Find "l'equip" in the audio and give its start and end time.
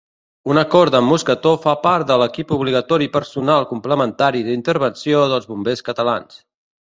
2.21-2.53